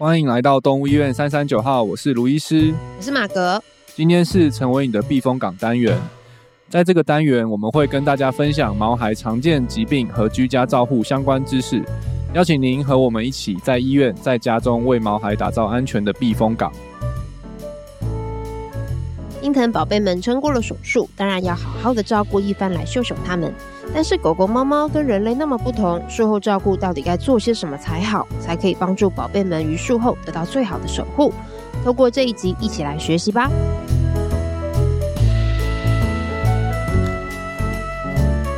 [0.00, 3.62] 欢迎来到动物医院三三九号，我是卢医师，我是马格。
[3.94, 5.94] 今天是成为你的避风港单元，
[6.70, 11.84] 在这个单元我们会跟大家分享毛孩常见疾病和居家照护相关知识，
[12.32, 16.72] 邀请您和我们一起在医院、在家中为毛孩打造安全的避风港。
[19.42, 23.52] 英藤宝贝们撑过了手术，当然要好好的照顾一番来秀秀他们。
[23.92, 31.32] 但是狗狗、猫猫跟人类那么不同，术后照顾到底该做些什么才好，才可以帮助宝贝们于术后得到最好的守护？
[31.84, 33.50] 通过这一集，一起来学习吧。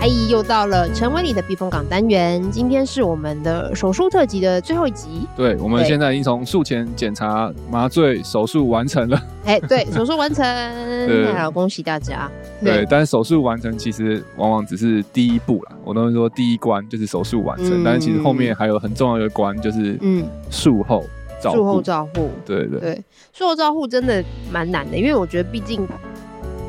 [0.03, 5.29] 哎，又到了成为你的避风港单元，今天是我们的手术特辑的最后一集。
[5.37, 9.23] 对，我们现在已经从术前检查、麻醉、手术完成了。
[9.45, 10.43] 哎，对，手术完成，
[11.33, 12.29] 太好，恭喜大家。
[12.61, 15.77] 对，对，但是手术完成其实往往只是第一步啦。
[15.85, 21.05] 我都会说第一关就是手术完成，嗯，但是其实后面还有很重要的关，就是嗯，术后
[21.41, 21.57] 照护。
[21.59, 25.87] 术后照护，对对对，术后照护真的蛮难的，因为我觉得毕竟。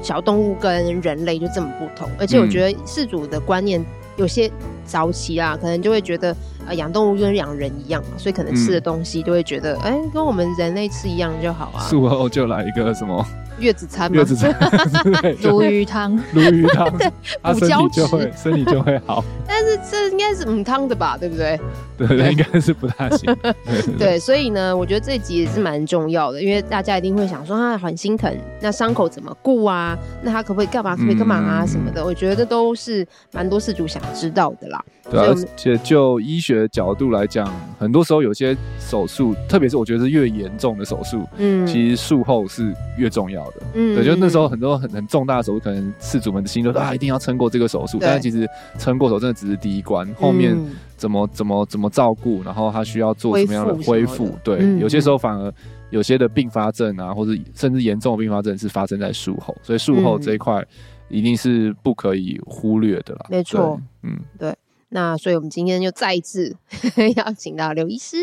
[0.04, 3.84] 小动物跟人类就这么不同，而且我觉得饲主的观念
[4.18, 4.52] 有些
[4.86, 6.36] 早期啊，可能就会觉得
[6.68, 11.82] 啊，养动物跟养人一样嘛，所以可能吃的东西就会觉得，哎、跟我们人类吃一样就好啊。
[11.90, 13.26] 术后就来一个什么？
[13.60, 14.18] 月子餐吗？
[14.18, 14.54] 月子餐，
[15.42, 16.90] 鲈鱼汤，鲈鱼汤，
[17.42, 19.24] 补胶质就会身体就会好。
[19.48, 21.60] 但是这应该是母汤的吧，对不对？
[21.98, 23.34] 对，对，应该是不大行。
[23.36, 29.98] 对，对，对，对，所以呢，我觉得这一集也是蛮重要的，因为大家一定会想说，他很心疼，那伤口怎么顾啊？
[30.24, 30.96] 那他可不可以干嘛？
[30.96, 31.66] 可不可以干嘛啊？
[31.66, 32.04] 什么的？
[32.04, 34.84] 我觉得这都是蛮多事主想知道的啦。
[35.10, 43.62] 对，而且就医学角度来讲，很多时候有些手术，特别是我觉得是越严重的手术，嗯，其实术后是越重要的。
[43.74, 47.98] 嗯，对，就那时候很多很很重大的手术，可能事主们的心都说啊，一定要撑过这个手术。
[48.00, 50.58] 但是其实撑过手真的只是第一关，后面
[50.98, 54.36] 怎么怎么怎么照顾，然后他需要做什么样的恢复？
[54.44, 55.54] 对、嗯，有些时候反而
[55.90, 60.66] 有些的并发症啊，或者甚至严重的并发症是发生在术后，所以术后这一块
[61.10, 63.26] 一定是不可以忽略的啦。
[63.30, 64.56] 没错，嗯，对。
[64.90, 66.56] 那所以我们今天就再一次
[67.18, 68.16] 邀请到刘医师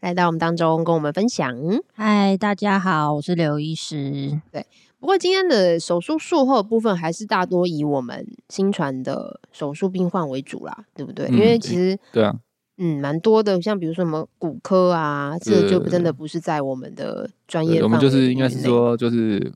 [0.00, 1.52] 来到我们当中，跟我们分享。
[1.92, 4.40] 嗨，大家好，我是刘医师。
[4.52, 4.64] 对。
[5.00, 11.26] 不过今天的手术术后的部分还是大多以我们新传的手术病患为主啦，对不对？
[11.26, 12.32] 嗯、因为其实对啊，
[12.76, 17.82] 嗯，蛮多的，像比如说什么骨科啊，这、就真的不是在我们的专业。
[17.82, 19.52] 我们就是应该是说就是。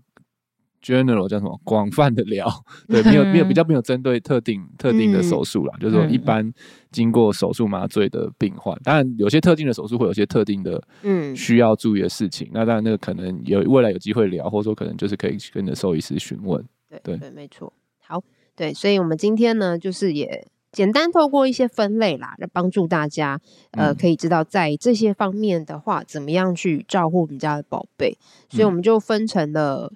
[0.82, 1.60] General 叫什么？
[1.62, 2.48] 广泛的聊，
[2.88, 6.52] 对，没有没有比较没有针对特定特定的手术啦、嗯，就是说一般
[6.90, 16.60] 经过手术麻醉的病患，当然有些特定的手术会有些特定的嗯需要注意的事情，嗯、那当然那个可能有未来有机会聊，或者说可能就是可以跟你的兽医师询问。
[16.90, 17.72] 对对，对，没错。
[18.04, 18.20] 好，
[18.56, 28.18] 对，所以我们今天呢，就是也简单透过一些分类啦，来帮助大家呃可以知道在这些方面的话，怎么样去照顾你家的宝贝。
[28.50, 29.92] 所以我们就分成了。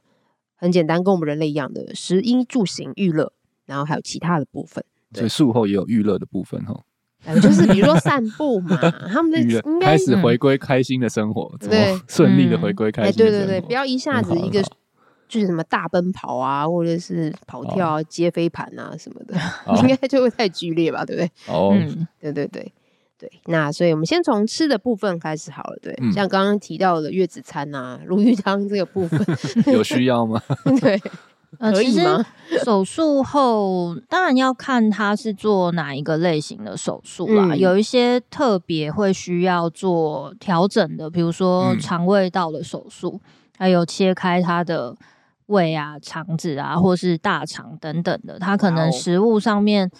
[0.67, 3.33] 很简单，跟我们人类一样的食衣住行娱乐，
[3.65, 4.85] 然后还有其他的部分。
[5.15, 6.85] 所以术后也有娱乐的部分哈，
[7.41, 8.77] 就是比如说 散步嘛，
[9.09, 13.45] 他们应该开始回归开心的生活，嗯、对，顺利的回归开心的生活。
[13.45, 14.61] 哎、嗯，对对对，不要一下子一个
[15.29, 19.35] 就是什么大奔跑啊，或者是跑跳啊、接飞盘啊什么的，
[19.81, 21.31] 应该就会太剧烈吧，对不对？
[21.47, 22.73] 哦，嗯、对对对。
[23.19, 25.79] 对，那所以我们先从吃的部分开始好了。
[25.81, 29.19] 对，嗯、像刚刚提到的月子餐啊、鲈鱼汤这个部分，
[29.73, 30.39] 有需要吗？
[30.81, 31.01] 对，
[31.59, 32.23] 可以吗？
[32.51, 37.59] 呃、 手术后当然要看他是做哪一个类型的手术啦、嗯。
[37.59, 44.95] 有一些特别会需要做调整的，比如说肠胃道的手术、嗯，还有切开他的
[45.47, 49.91] 胃啊、肠子啊，或是大肠等等的，他可能食物上面。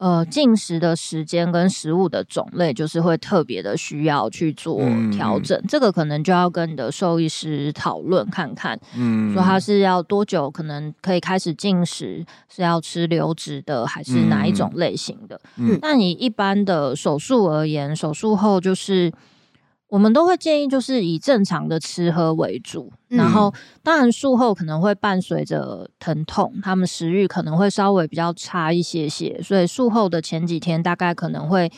[0.00, 4.80] 呃，进食的时间跟食物的种类，就是会特别的需要去做
[5.12, 5.64] 调整、嗯。
[5.68, 15.38] 这个可能就要跟你的兽医师讨论看看，嗯，说他是要多久可能可以开始进食，是要吃流质的，还是哪一种类型的？
[15.56, 19.12] 嗯，那你一般的手术而言，手术后就是。
[19.90, 23.52] 我们都会建议，就是以正常的吃喝为主，嗯、然后
[23.82, 31.70] 当然术后可能会伴随着疼痛，他们食欲可能会稍微比较差一些些，所以术后的前几天大概可能会，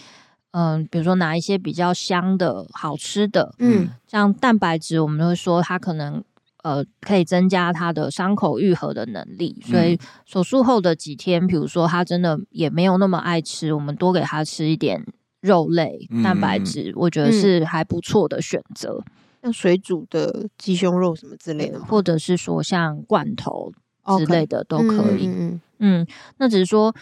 [0.50, 6.22] 嗯、呃，比如说拿一些比较香的好吃的，嗯，像蛋白质，我们会说它可能
[6.62, 15.02] 呃可以增加它的伤口愈合的能力，所以手术后的几天，比如说他真的也没有那么爱吃，我们多给他吃一点。
[15.42, 19.12] 肉类蛋白质，我觉得是还不错的选择，嗯，
[19.42, 23.72] 像水煮的鸡胸肉什么之类的，或者是说像罐头
[24.18, 25.26] 之类的都可以。
[25.26, 25.30] Okay.
[25.30, 26.06] 嗯，嗯，嗯，
[26.38, 26.94] 那只是说，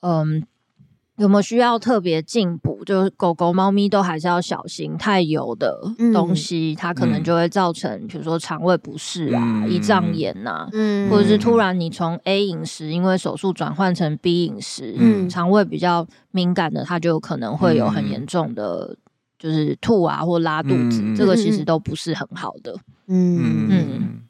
[0.00, 0.44] 嗯，
[1.16, 2.84] 有没有需要特别进补？
[2.84, 5.80] 就是狗狗、猫咪都还是要小心，太油的
[6.12, 18.96] 东西，嗯、它可能就会造成，比如说肠胃不适啊、胰脏炎呐，嗯，或者是突然你从 A 饮食因为手术转换成 B 饮食，嗯，肠胃比较敏感的，它就有可能会有很严重的，
[19.38, 22.74] 就是吐啊或拉肚子，嗯、这个其实都不是很好的，
[23.06, 24.20] 嗯嗯，嗯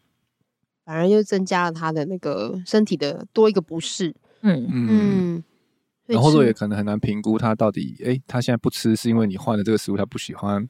[0.85, 4.67] 反而又增加了它的那个身体的多一个不适，嗯。
[4.71, 5.45] 嗯。
[6.07, 10.69] 嗯然后说也可能很难评估他到底，哎，他现在不吃是因为你换了这个食物他不喜欢，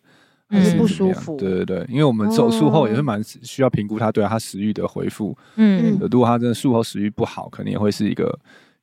[0.48, 1.36] 还是不舒服？
[1.36, 5.36] 对对对，因为我们手术后也是蛮需要评估他对他食欲的回复。
[5.56, 8.38] 嗯，如果他真的术后食欲不好，肯定也会是一个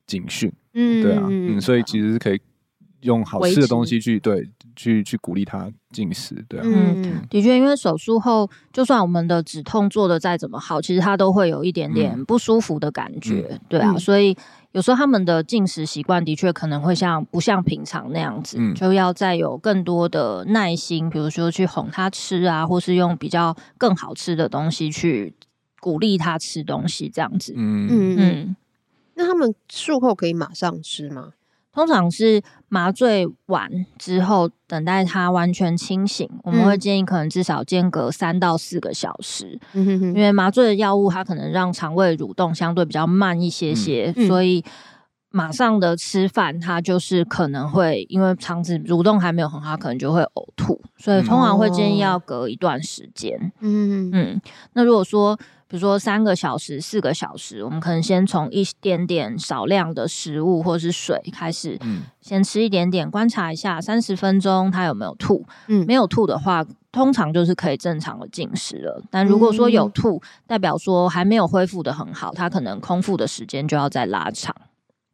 [0.06, 0.52] 警讯。
[0.74, 2.38] 嗯，对啊，嗯，所以其实是可以
[3.00, 4.46] 用好吃的东西去对
[4.76, 6.34] 去去鼓励他进食。
[6.50, 13.58] 对啊，嗯，的确，因为手术后就算我们的止痛做的再怎么好，其实他都会有一点点不舒服的感觉。
[13.70, 14.36] 对啊，所以。
[14.72, 25.34] 有时候他们的进食习惯的确可能会像不像平常那样子，嗯、就要再有更多的耐心，比如说去哄他吃啊，或是用比较更好吃的东西去
[25.78, 27.52] 鼓励他吃东西，这样子。
[27.56, 28.56] 嗯嗯嗯。
[29.14, 31.32] 那他们术后可以马上吃吗？
[31.72, 32.42] 通常是
[32.72, 44.64] 麻醉完之后，等待他完全清醒，我们会建议可能至少间隔三到四个小时，因为麻醉的药物它可能让肠胃蠕动相对比较慢一些些，嗯、所以
[45.32, 53.52] 马上的吃饭，他就是可能会因为肠子蠕动还没有很好，可能就会呕吐，所以通常会建议要隔一段时间。
[53.60, 54.40] 嗯嗯，
[54.74, 55.38] 那如果说。
[55.68, 66.62] 比如说三个小时、四个小时，我们可能先从一点点少量的食物或是水开始，嗯，先吃一点点，观察一下三十分钟他有没有吐，嗯，没有吐的话，
[66.92, 69.02] 通常就是可以正常的进食了。
[69.10, 74.54] 但如果说有吐，嗯、代表说还没有恢复的很好，他可能空腹的时间就要再拉长。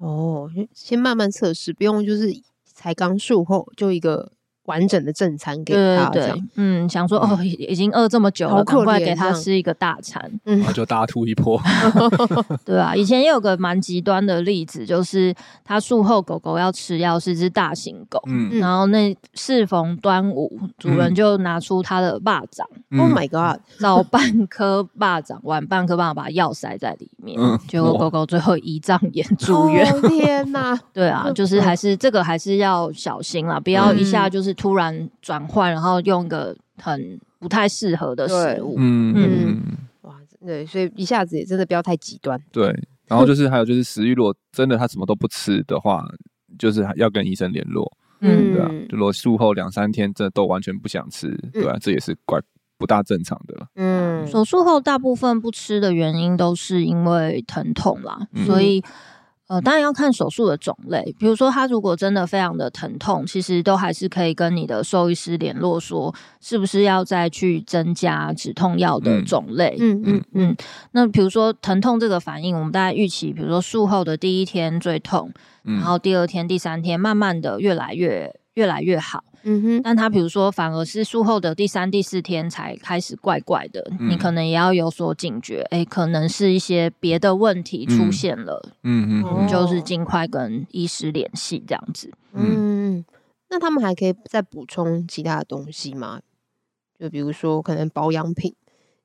[0.01, 2.33] 哦，先慢慢测试，不用就是
[2.65, 4.33] 才刚术后就一个。
[4.69, 11.59] 完整的正餐给他，对，对，嗯，想说哦，已经饿这么久了，赶快给他吃一个大餐，然后就大吐一波，
[12.67, 15.35] 对啊，以前也有个蛮极端的例子，就是
[15.65, 22.69] 他术后狗狗要吃药，是只大型狗，嗯，然后那适逢端午，主人就拿出他的巴掌
[22.99, 34.58] ，Oh my god， 早半颗巴掌，晚半颗巴掌，把药塞在里面，结果狗狗最后胰脏炎住院，天哪，对啊，就是还是这个还是要小心啦，不要一下就是。
[34.59, 39.63] 突然转换，然后用一个很不太适合的食物，嗯嗯，
[40.03, 42.39] 哇，对，所以一下子也真的不要太极端。
[42.51, 42.67] 对，
[43.07, 46.05] 然后就是还有就是食欲，如果真的他什么都不吃的话，
[46.59, 47.91] 就是要跟医生联络，
[48.21, 52.41] 嗯，对啊，就如果术后两三天真的都完全不想吃，对啊，这也是怪
[52.77, 53.67] 不大正常的。
[53.77, 58.83] 嗯，手术后大部分不吃的原因都是因为疼痛啦，所以。
[59.49, 69.75] 呃，当然要看手术的种类，比如说他如果真的非常的疼痛，其实都还是可以跟你的兽医师联络，说是不是要再去增加止痛药的种类。
[69.81, 70.57] 嗯嗯嗯。
[70.93, 79.23] 那比如说疼痛这个反应，我们大概预期，比如说术后的第一天最痛，然后第二天、第三天慢慢的越来越越来越好。
[79.45, 92.11] 嗯哼，但他比如说，反而是术后的第三、第四天才开始怪怪的，嗯、你可能也要有所警觉，哎、欸，可能是一些别的问题出现了，嗯嗯，就是尽快跟医师联系这样子。
[92.33, 93.05] 嗯，
[93.49, 96.21] 那他们还可以再补充其他的东西吗？
[96.99, 98.53] 就比如说可能保养品，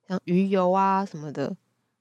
[0.10, 1.56] 像鱼油啊什么的。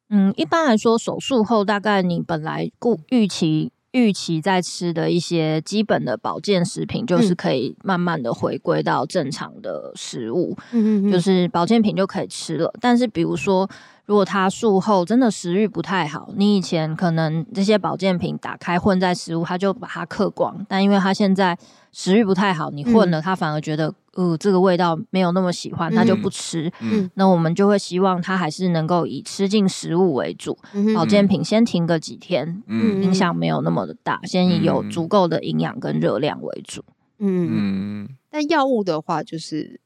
[0.09, 3.71] 嗯，一般来说，手术后大概你本来顾预期。
[3.93, 12.73] 预期在吃的一些基本的保健食品，就是可以慢慢的回归到正常的食物，嗯，就是保健品就可以吃了。
[12.81, 13.69] 但是比如说，
[14.05, 21.57] 如果他术后真的食欲不太好，你以前可能这些保健品打开混在食物，他就把它嗑光，但因为他现在
[21.93, 23.95] 食欲不太好，你混了，他反而觉得。
[24.15, 26.71] 呃，这个味道没有那么喜欢，他就不吃。
[26.81, 36.85] 嗯，那我们就会希望他还是能够以吃进食物为主，嗯、保健品先停个几天，嗯，影响没有那么的大，先以有足够的营养跟热量为主。
[37.21, 38.03] 嗯。
[38.05, 39.81] 嗯，但药物的话，就是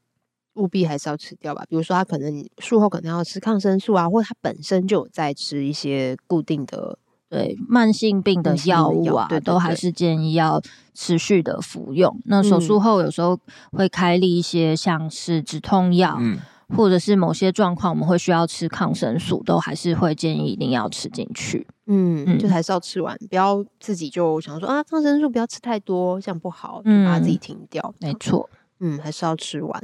[0.57, 1.65] 务必还是要吃掉吧。
[1.69, 6.99] 比如说，他可能术后可能要吃抗生素啊，或者他本身就有在吃一些固定的。
[7.29, 10.63] 对慢性病的药物啊，对，都还是建议要
[10.95, 12.17] 持续的服用。
[12.27, 13.37] 那手术后有时候
[13.73, 21.67] 会开立一些像是止痛药，嗯，或者是某些状况我们会需要吃抗生素，都还是会建议一定要吃进去。
[21.87, 27.93] 嗯，就还是要吃完，不要自己就想说啊，抗生素不要吃太多，这样不好，就把它自己停掉。
[27.99, 28.49] 没错，
[28.79, 29.83] 嗯，还是要吃完。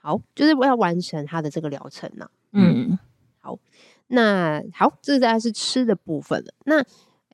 [0.00, 2.28] 好，就是我要完成他的这个疗程呢。
[2.52, 2.98] 嗯，
[3.40, 3.58] 好。
[4.08, 6.52] 那好，这大概是吃的部分了。
[6.64, 6.84] 那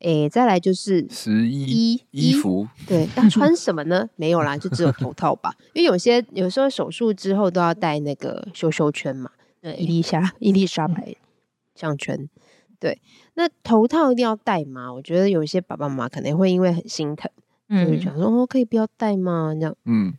[0.00, 4.10] 诶，再来就是十一衣服，对，要穿什么呢？
[4.16, 5.54] 没有啦，就只有头套吧。
[5.72, 9.30] 因为有些有时候手术之后都要戴那个修修圈嘛，
[9.62, 11.16] 对，伊丽莎伊丽莎白
[11.74, 12.28] 项圈。
[12.78, 13.00] 对，
[13.32, 14.92] 那头套一定要戴吗？
[14.92, 17.30] 我觉得有一些爸爸妈妈可能会因为很心疼，
[17.70, 19.54] 嗯，就想说哦，可以不要戴吗？
[19.54, 20.12] 这样，嗯，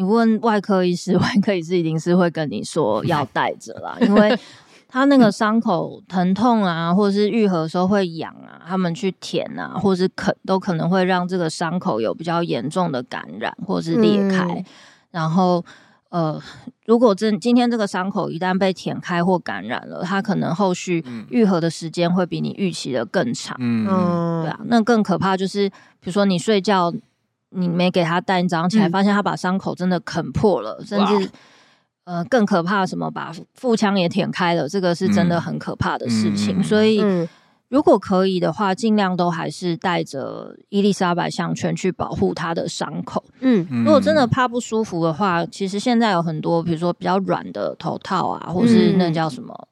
[0.00, 4.38] 你问外科医师， 外科医师一定是会跟你说要带着啦，因为。
[4.92, 14.44] 他那个伤口疼痛啊，或者是愈合的时候会痒啊，他们去舔啊，或是可，都可能会让这个伤口有比较严重的感染，或是裂开。
[14.46, 14.64] 嗯、
[15.12, 15.64] 然后，
[16.08, 16.42] 呃，
[16.86, 23.56] 如果真今天这个伤口一旦被舔开或感染了，它可能后续愈合的时间会比你预期的更长。
[23.60, 26.92] 嗯，对啊，那更可怕就是，比如说你睡觉，
[27.50, 31.30] 你没给他戴，你早上起来发现他把伤口真的啃破了，嗯、甚至。
[32.04, 33.08] 呃，更可怕什么？
[33.08, 36.58] 把腹腔也舔开了，这个是真的很可怕的事情。
[36.58, 37.28] 嗯、所以，嗯、
[37.68, 43.22] 如果可以的话，尽量都还是带着伊丽莎白项圈去保护他的伤口。
[43.40, 49.68] 嗯，如果真的怕不舒服的话，其实现在有很多，比如说比较软的头套啊，或是那叫什么？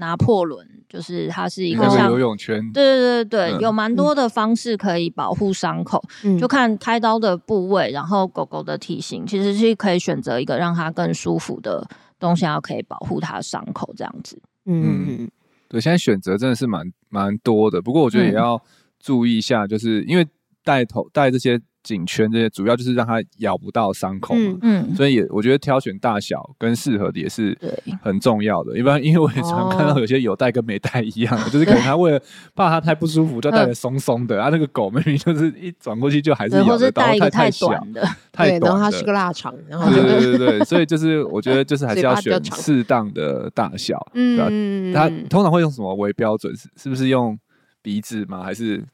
[0.00, 11.86] 嗯拿破仑就是它是一个像游泳圈，对对对对，嗯、有蛮多的方式可以保护伤口，嗯、就看开刀的部位，然后狗狗的体型，其实是可以选择一个让它更舒服的
[12.18, 14.40] 东西，要可以保护它伤口这样子。
[14.64, 15.30] 嗯嗯，
[15.68, 18.60] 对，现在选择真的是蛮蛮多的，不过我觉得也要
[18.98, 20.26] 注意一下，就是因为
[20.64, 21.60] 带头戴这些。
[21.82, 27.56] 颈圈这些主要就是让它咬不到伤口嘛，嗯，嗯，所以也我觉得挑选大小跟适合的也是
[28.02, 28.78] 很重要的。
[28.78, 32.20] 一般因为我也常看到有些有带跟没带一样的，哦、就是可能他为了
[32.54, 46.54] 怕它太不舒服，就带的松松的，嗯、啊，那个狗明明就是一转过去就还是咬得到，太太小的，太短，然后它是个腊肠，然后对对对对，所以就是我觉得就是还是要 选适当的大小，嗯，它通常会用什么为标准？
[46.54, 47.38] 是是不是用
[47.80, 48.42] 鼻子吗？
[48.42, 48.84] 还是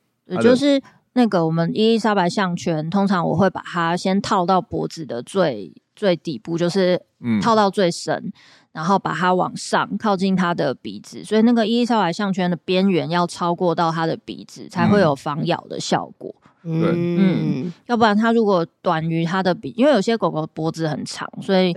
[0.40, 0.81] 就是？
[1.16, 7.00] 那个我们伊丽莎白项圈，通常我会把它先套到脖子的最最底部，就是
[7.42, 8.32] 套到最深，嗯、
[8.73, 16.35] 然后把它往上靠近它的鼻子，所以那个伊丽莎白项圈的边缘要超过到它的鼻子，才会有防咬的效果。
[16.68, 21.73] 嗯，嗯，要不然它如果短于它的鼻，因为有些狗狗脖子很长，所以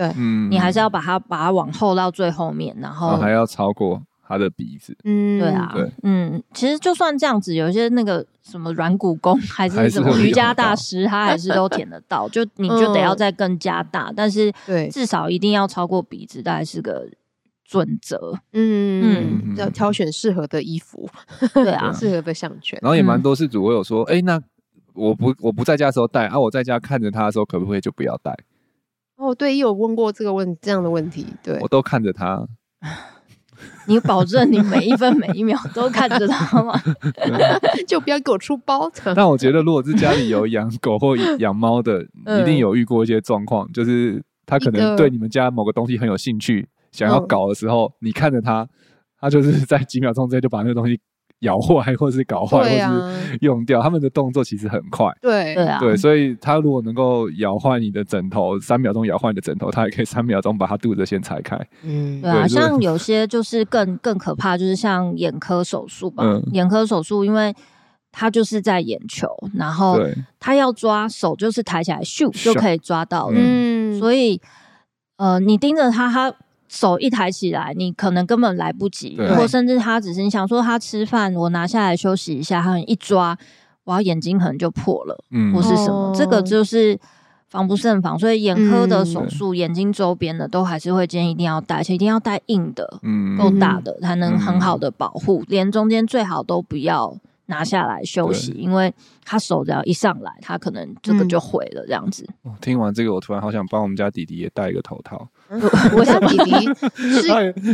[0.49, 4.01] 你还是要把它把它往后到最后面，然后还要超过。
[4.29, 17.09] 他的鼻子，嗯，对啊，对，嗯，其实就算这样子，有一些那个什么软骨功还是什么瑜伽大师，他还是都舔得到，就你就得要再更加大，但是对，至少一定要超过鼻子，大概是个
[17.65, 18.37] 准则。
[18.53, 21.09] 嗯嗯，要挑选适合的衣服，
[21.55, 22.77] 对啊， 适合的项圈。
[22.83, 24.39] 然后也蛮多事主会有说，哎，那
[24.93, 28.31] 我不我不在家的时候戴啊，我在家看着他的时候，可不可以就不要戴？
[29.15, 32.47] 哦，对，有问过这个问这样的问题，对，我都看着他。
[33.87, 36.73] 你保证你每一分每一秒都看着它吗？
[37.87, 38.91] 就不要给我出包。
[39.15, 42.01] 但我觉得，如果是家里有养狗或养猫的，
[42.41, 48.67] 一定有遇过一些状况，就是他可能对你们家某个东西很有兴趣，想要搞的时候，你看着他，
[49.19, 50.99] 他就是在几秒钟之内就把那个东西。
[51.39, 55.07] 咬坏，或是搞坏，啊、或是用掉，他们的动作其实很快。
[55.21, 61.57] 对对啊，对，所以他如果能够咬坏你的枕头，三秒钟咬坏你的枕头，他也可以 三秒钟把它肚子先拆开。
[61.83, 66.23] 嗯，对啊，像有些就是更更可怕，就是像眼科手术吧。
[66.25, 67.55] 嗯、眼科手术，因为
[68.11, 69.99] 他就是在眼球，然后
[70.39, 73.35] 他要抓手，就是抬起来咻就可以抓到了。
[73.37, 74.41] 嗯，所以
[75.17, 76.35] 呃，你盯着他，他。
[76.69, 79.35] 手一抬起来，你可能根本来不及，对。
[79.35, 83.37] 或甚至他只是你想说他吃饭，我拿下来休息一下，他一抓，
[83.85, 86.97] 哇，眼睛可能就破了，嗯，或是什么，哦、这个就是
[87.49, 88.17] 防不胜防。
[88.17, 97.17] 所以眼科的手术，嗯、眼睛周边的都还是会建议一定要戴，而且一定要戴硬的，嗯，够大的才能很好的保护，嗯、连中间最好都不要。
[97.51, 98.93] 拿下来休息，因为
[99.29, 102.27] 他手只要一上来，他可能这个就毁了这样子。
[102.45, 105.29] 嗯、听完这个，我突然好想帮我们家弟弟也戴一个头套。
[105.95, 107.21] 我家弟弟是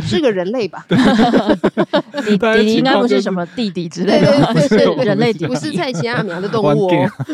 [0.02, 0.84] 是个人类吧？
[2.26, 6.90] 弟弟应该不是什么弟弟之类的，是人类弟弟，不是蔡奇亚苗的动物。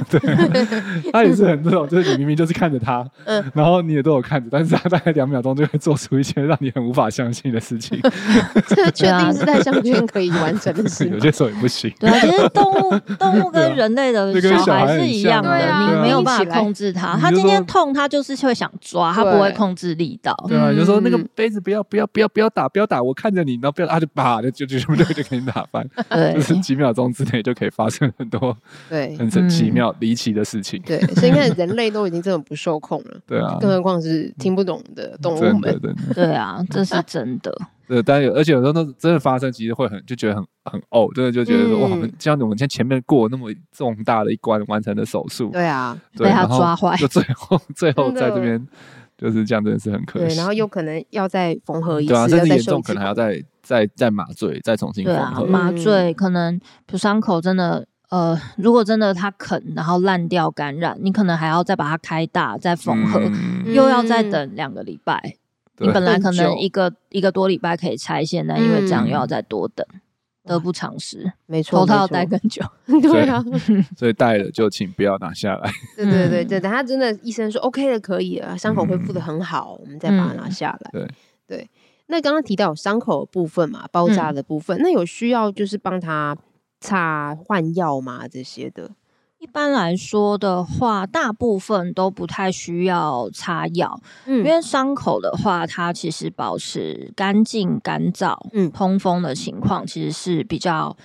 [0.08, 0.20] 对，
[1.12, 8.00] 他也是很这种，就是你明明就是看着他，嗯，然后你也都有看着，但是他大概两秒钟就会做出一些让你很无法相信的事情。
[8.68, 11.06] 这 确定是在项圈可以完成的事？
[11.10, 11.92] 有些时候也不行。
[11.98, 17.16] 对啊，其实动物动物跟人类的小孩是一样的，你没有办法控制他。
[17.16, 20.34] 他今天痛，他就是会想抓，他不会控制力道。
[20.48, 25.86] 对啊，就说那个杯子不要不要不要不要打不要打，我看着你，然后不要他就啪就就就就就给你打翻，
[26.34, 28.56] 就是几秒钟之内就可以发生很多
[28.88, 30.80] 对很奇妙离奇的事情。
[30.84, 35.80] 对，所以你看人类都已经这么不受控了，对啊，更何况是听不懂的动物们。
[36.14, 37.52] 对啊，这是真的。
[37.92, 48.66] 对，但有而且有时候那真的发生，其实会很就觉得很很呕，真的就觉得说、嗯、哇，像我们像前面过那么重大的一关完成的手术，对啊，对被他抓坏，就最后最后在这边
[49.18, 50.26] 就是这样，真的是很可惜。
[50.26, 55.44] 对，然后又可能要再缝合一次，对啊，甚至严重可能还要再再再麻醉，再重新缝合。
[55.44, 56.58] 啊，麻醉可能
[56.94, 57.86] 伤口真的。
[58.12, 65.36] 呃，如果真的它啃，然后烂掉感染，你可能还要再把它开大，再缝合，嗯、又要再等两个礼拜。
[65.78, 70.00] 嗯、你本来可能一个一个多礼拜可以拆线，但因为这样又要再多等，嗯、
[70.46, 71.32] 得不偿失。
[71.46, 72.62] 没错，头套要戴更久。
[72.86, 73.42] 对啊，
[73.96, 75.70] 所以戴了就请不要拿下来。
[75.96, 80.90] 对对对 对，等他真的医生说 OK 的可以了，伤口恢复的很好，嗯、我们再把它拿下来。
[80.92, 81.08] 对
[81.46, 81.70] 对，
[82.06, 86.36] 那刚刚提到有伤口的部分嘛，包扎的部分，嗯、那有需要就是帮他。
[86.84, 88.26] 擦换药吗？
[88.26, 88.90] 这些的，
[89.42, 94.00] 一般来说的话，大部分都不太需要擦药。
[94.24, 100.96] 嗯，因为伤口的话，它其实保持干净、干燥、嗯，通风的情况，其实是比较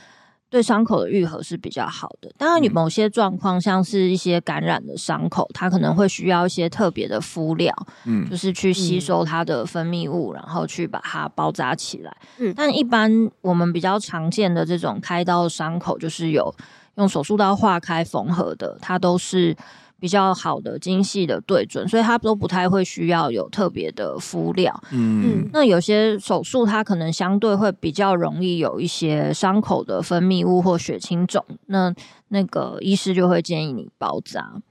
[0.51, 2.31] 对伤口的愈合是比较好的。
[2.37, 7.73] 当然，你某些状况，像是一些感染的伤口，它可能会需要一些特别的敷料，
[8.05, 12.15] 嗯，就是去吸收它的分泌物，然后去把它包扎起来。
[12.37, 16.53] 嗯，但一般我们比较常见的这种开刀伤口，就是有
[16.97, 19.55] 用手术刀划开缝合的，它都是。
[19.99, 24.71] 比较好的精细的对准，所以它都不太会需要有特别的敷料。
[24.91, 31.91] 嗯，那有些手术它可能相对会比较容易有一些伤口的分泌物或血清肿，那
[32.27, 34.61] 那个医师就会建议你包扎。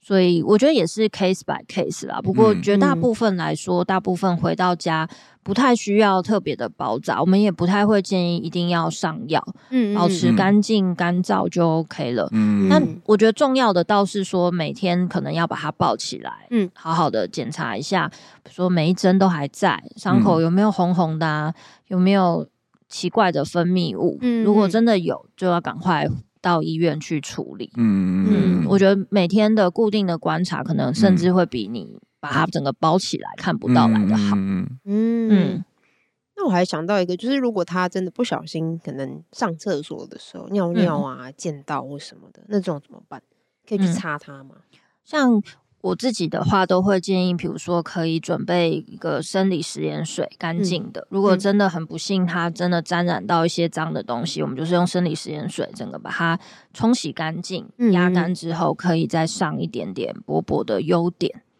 [0.00, 2.20] 所以我觉得也是 case by case 啦。
[2.22, 5.08] 不过绝大部分来说，嗯、大部分回到家
[5.46, 12.28] 不太需要特别的包扎，我们也不太会建议一定要上药，嗯，保持干净干燥就 OK 了。
[12.32, 18.08] 嗯，那我觉得重要的倒是说每天可能要把它抱起来，嗯，好好的检查一下，
[18.42, 21.54] 比如说每一针都还在，伤口有没有红红的啊，
[21.86, 22.44] 有没有
[22.88, 24.18] 奇怪的分泌物？
[24.22, 26.08] 嗯，如果真的有，就要赶快。
[26.42, 27.72] 到医院去处理。
[27.76, 34.36] 嗯嗯，我觉得每天的固定的观察，可能甚至会比你把它整个包起来看不到来的好。
[34.36, 35.64] 嗯嗯，嗯，
[36.36, 43.22] 那我还想到一个，就是如果他真的不小心，可能上厕所的时候尿尿啊，溅到或什么的，那种怎么办？
[43.68, 44.56] 可以去擦它吗？
[45.04, 45.42] 像。
[45.82, 51.06] 我自己的话都会建议，比如说可以准备一个生理食盐水，干净的。
[51.10, 56.40] 如果真的很不幸，它真的沾染到一些脏的东西，我们就是用生理食盐水，整个把它
[56.74, 61.08] 冲洗干净、压干之后，可以再上一点点薄薄的优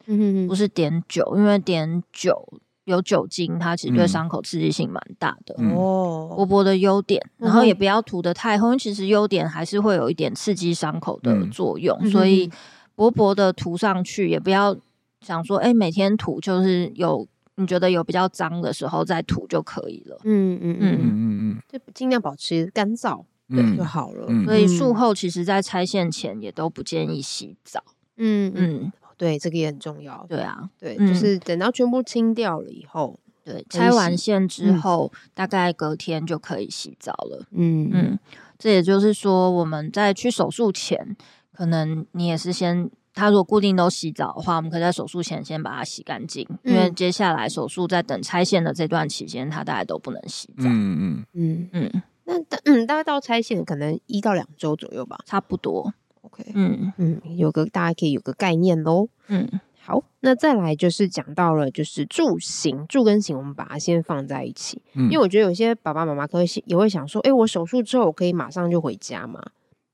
[0.07, 2.47] 碘，不是碘酒，因为碘酒
[2.85, 5.55] 有酒精，它其实对伤口刺激性蛮大的。
[5.75, 12.51] 哦，薄薄的优点，然后也不要涂的太厚，因为其实优点还是会有一点刺激伤口的作用，所以。
[12.99, 14.75] 薄薄的涂上去，也不要
[15.21, 20.19] 想说，哎、欸，每天涂就是有你觉得有比较脏的时候再涂就可以了。
[20.25, 24.25] 嗯嗯嗯嗯嗯，就尽量保持干燥，对就好了。
[24.31, 27.85] 嗯、所以术后其实，在拆线前也都不建议洗澡。
[28.16, 30.24] 嗯嗯，对，这个也很重要。
[30.29, 37.46] 对啊，对，就是等到全部清掉了以后，对，拆完线之后，嗯、大概隔天就可以洗澡了。
[37.52, 38.18] 嗯嗯，
[38.59, 41.16] 这也就是说，我们在去手术前。
[41.52, 50.64] 可能你也是先，他如果固定都洗澡的话，我们可以在手术前先把它洗干净，嗯、因为接下来手术在等拆线的这段期间，他大概都不能洗澡。
[50.64, 55.94] 嗯嗯嗯嗯，那嗯大概到拆线可能一到两周左右吧，差不多。
[56.27, 59.09] OK，嗯嗯，有个大家可以有个概念喽。
[59.29, 59.49] 嗯，
[59.81, 69.41] 好，那再来就是讲到了就是住行，住跟行，我们把它先放在一起，嗯、因为我觉得有些爸爸妈妈可能也会想说，哎、欸，我手术之后我可以马上就回家吗？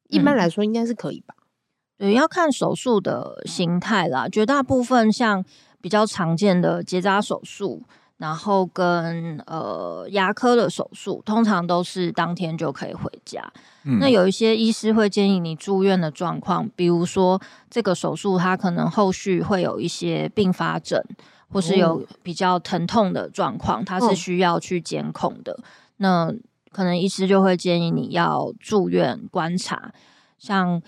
[0.08, 1.34] 一般来说应该是可以吧。
[1.98, 4.28] 对，要看手术的形态啦。
[4.28, 5.44] 绝大部分像
[5.80, 7.82] 比较常见的结扎手术，
[8.18, 13.42] 然后跟呃牙科的手术，通常都是当天就可以回家。
[13.84, 21.02] 嗯、那有一些医师会建议你住院的状况，比如说这个手术它可能后续会有一些并发症，
[21.50, 25.52] 或是有比较疼痛的状况，它是需要去监控的。
[25.52, 25.58] 哦、
[25.96, 26.32] 那
[26.70, 29.92] 可能医师就会建议你要住院观察，
[30.38, 30.80] 像。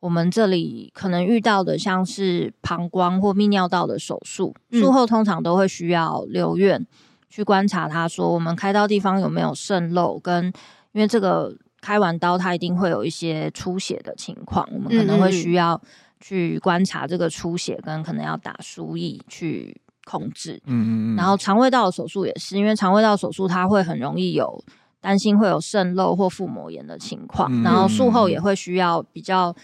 [0.00, 6.86] 我们这里可能遇到的像是膀胱或泌尿道的手术，术后通常都会需要留院
[7.28, 7.86] 去观察。
[7.86, 10.46] 他说，我们开刀地方有没有渗漏，跟
[10.92, 15.78] 因为这个开完刀，它一定会有一些出血的情况，我们可能会需要
[16.18, 20.58] 去观察这个出血，跟可能要打输液去控制。
[20.64, 21.16] 嗯嗯。
[21.16, 24.64] 然后肠胃道的手术也是，因为肠胃道手术它会很容易有
[25.02, 29.54] 担心会有渗漏或腹膜炎的情况，然后术后也会需要比较。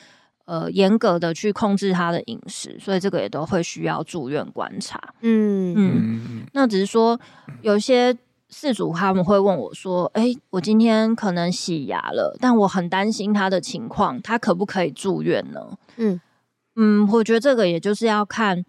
[0.46, 4.98] 呃，严格的去控制他的饮食，所以这个也都会需要住院观察。
[5.20, 7.20] 嗯嗯，那只是说
[7.62, 8.16] 有些
[8.48, 15.61] 事主他们会问我说：“哎、欸，我今天可能洗牙了，但我很担心他的情况，他可不可以住院呢？”
[15.98, 16.20] 嗯
[16.76, 18.64] 嗯，我觉得这个也就是要看，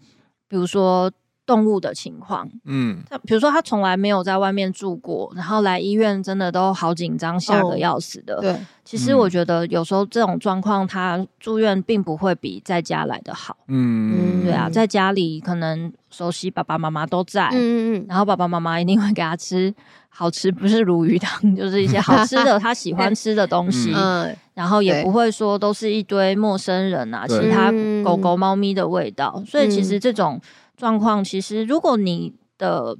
[0.47, 1.11] 比如说。
[1.47, 8.41] 动物的情况，嗯，他比如说他从来没有在外面住过，然后来医院真的都好紧张，吓得要死的。
[8.41, 13.55] 对，其实我觉得有时候这种状况，他住院并不会比在家来的好。
[13.69, 19.73] 嗯，对啊，在家里可能熟悉爸爸妈妈都在，嗯嗯，然后爸爸妈妈一定会给他吃
[20.09, 23.93] 好吃，不是鲈鱼汤，就是一些好吃的 他喜欢吃的东西。
[23.95, 27.71] 嗯，然后也不会说都是一堆陌生人啊，其他
[28.03, 29.41] 狗狗猫咪的味道。
[29.47, 30.41] 所以其实这种。
[30.77, 32.95] 状况其实，如果你的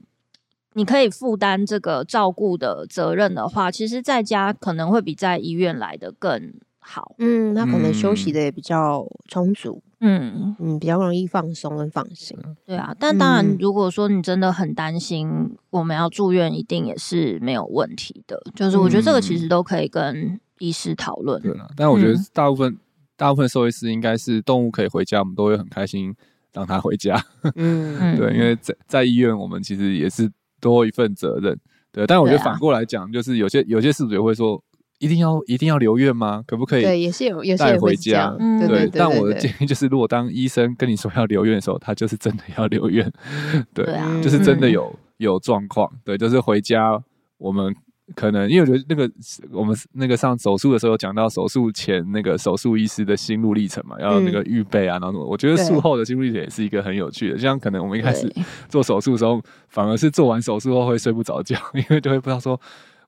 [0.73, 7.15] 你可以负担这个照顾的责任的话，其实在家可能会比在医院来的更好。
[7.19, 9.81] 嗯，他可能休息的也比较充足。
[9.99, 12.37] 嗯嗯，比较容易放松跟放心。
[12.63, 18.39] 对啊，但当然，如果说你真的很担心我们要住院，一定也是没有问题的。
[18.55, 21.41] 就是我觉得这个其实都可以跟医师讨论。
[21.41, 22.77] 对啊，但我觉得大部分、嗯、
[23.15, 26.15] 大部分兽医师应该是动物可以回家，我们都会很开心。
[26.57, 27.23] 让他回家，
[27.55, 30.27] 嗯，对，因为在在医院，我们其实也是
[30.59, 31.55] 多一份责任，
[31.91, 32.07] 对。
[32.07, 34.59] 但我觉得反过来讲，就是有些有些事主也会说，
[34.97, 36.43] 一定要一定要留院吗？
[36.47, 36.81] 可不可以？
[36.81, 38.35] 对，也是有带回家，
[38.67, 38.89] 对。
[38.91, 43.11] 但我的建议就是，如果当医生跟你说要留院的时候，他就是真的要留院，
[43.73, 43.85] 对，
[44.23, 46.99] 就是真的有有状况，对，就是回家
[47.37, 47.75] 我们。
[48.15, 49.11] 可能因为我觉得那个
[49.51, 57.37] 我们那个上手术的时候有讲到手术前那个手术医师的心路历程嘛，要那个预备啊，然后什么，我觉得术后的心路历程也是一个很有趣的。
[57.37, 58.31] 像可能我们一开始
[58.69, 62.55] 做手术的时候，反而是做完手术后会睡不着觉，因为就会不知道说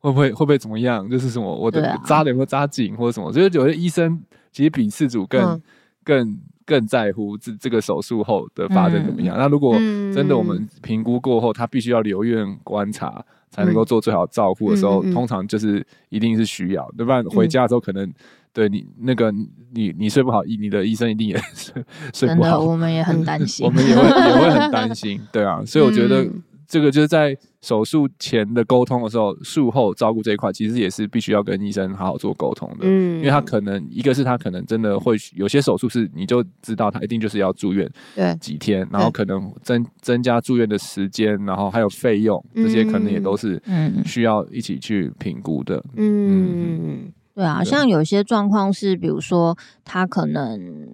[0.02, 3.32] 会不会会不会怎么样，就是什么我的扎的有没有扎紧或者什么。
[3.32, 5.62] 所以有些医生其实比事主更
[6.04, 6.38] 更
[6.70, 9.36] 更在乎这这个手术后的发展怎么样。
[9.36, 9.74] 那如果
[10.14, 13.26] 真的我们评估过后，他必须要留院观察。
[13.52, 17.20] 才能够做最好照顾的时候，通常就是一定是需要，对吧？
[17.32, 18.08] 回家之后可能
[18.54, 19.32] 对你那个
[19.74, 22.60] 你你睡不好，你的医生一定也 睡睡不好。
[22.60, 25.64] 我们也很担心， 我们也会也会很担心，对啊。
[25.66, 26.30] 所以我觉得。
[26.70, 32.82] 嗯这个就是在手术前的沟通的时候，术后照顾这一块，其实也是必须要跟医生好好做沟通的。
[32.82, 43.60] 嗯，因为他可能一个是他可能真的会有些手术是你就知道他一定就是要住院，对，几天，然后可能增增加住院的时间，然后还有费用，这些可能也都是
[44.06, 45.84] 需要一起去评估的。
[45.96, 47.00] 嗯。
[47.04, 50.88] 嗯，对啊，像有些状况是，比如说他可能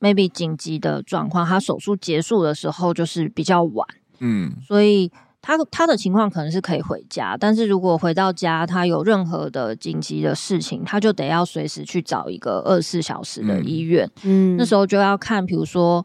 [0.00, 3.86] maybe 紧急的状况，他手术结束的时候就是比较晚。
[4.20, 14.10] 嗯，所以他他的情况可能是可以回家，但是如果回到家他有任何的紧急的事情，他就得要随时去找一个二十四小时的医院。
[14.24, 16.04] 嗯，那时候就要看，比如说，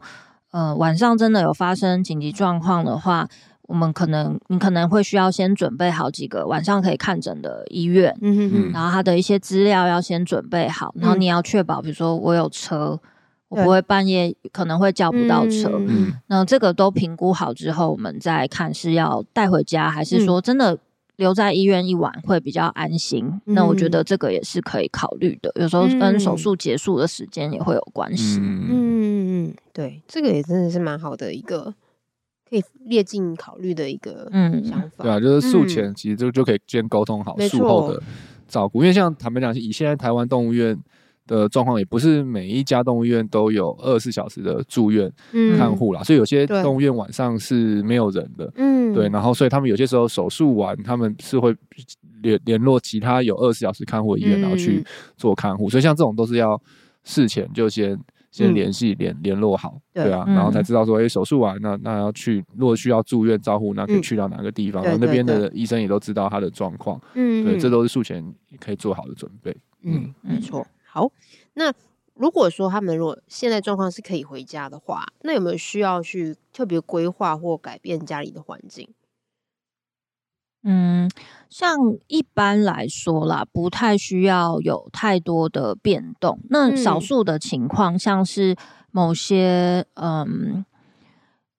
[0.52, 3.28] 呃，晚上真的有发生紧急状况的话，
[3.62, 12.98] 我们可能你可能会需要先准备好几个晚上可以看诊的医院，嗯哼哼，然后他的一些资料要先准备好，然后你要确保，比如说我有车。
[13.54, 20.76] 我不会半夜可能会叫不到车，嗯，那这个都评估好之后，我们再看是要带回家，还是说真的
[21.16, 23.24] 留在医院一晚会比较安心。
[23.46, 28.38] 嗯、那我觉得这个也是可以考虑的，有时候跟手术结束的时间也会有关系。
[28.40, 28.66] 嗯。
[28.68, 31.72] 嗯嗯，对，这个也真的是蛮好的一个
[32.48, 34.64] 可以列进考虑的一个嗯。
[34.64, 35.04] 想法。
[35.04, 38.02] 对啊，就是术前其实就就可以先沟通好术后的
[38.48, 40.76] 照顾，因为像坦白讲，以现在台湾动物医院。
[41.26, 45.10] 的状况也不是每一家动物医院都有二十四小时的住院
[45.56, 51.54] 看护啦，嗯、所以有些动物医院晚上是没有人的，嗯，对，然后所以他们有些时候手术完，他们是会
[52.22, 54.84] 联联络其他有二十四小时看护的医院，然后去
[55.16, 56.60] 做看护，嗯、所以像这种都是要
[57.04, 57.98] 事前就先
[58.30, 60.10] 先联系联联络好，对。
[60.10, 68.22] 啊，然后才知道说，哎，手术完那那要去，如果需要住院照护，那可以去到哪个地方，嗯、然后那边的医生也都知道他的状况，嗯，对，这都是术前
[68.58, 70.66] 可以做好的准备，嗯，没错。
[70.94, 71.10] 好，
[71.54, 71.72] 那
[72.14, 78.88] 如果说他们如果现在状况是可以回家的话，那有没有需要去特别规划或改变家里的环境？
[80.62, 81.10] 嗯，
[81.50, 81.76] 像
[82.06, 86.38] 一般来说啦，不太需要有太多的变动。
[86.48, 88.54] 那少数的情况，像是
[88.92, 90.66] 某些嗯，嗯，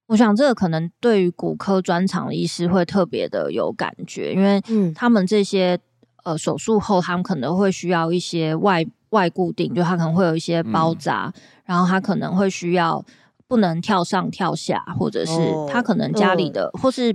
[0.05, 4.61] 我想这个可能对于骨科专长的医师会特别的有感觉，因为
[4.95, 5.77] 他们这些
[6.23, 8.87] 呃手术后，他们可能会需要一些外。
[9.15, 13.03] 外固定，就它可能会有一些包扎，嗯、然后它可能会需要
[13.47, 15.33] 不能跳上跳下，或者是
[15.71, 17.13] 它可能家里的，哦、或是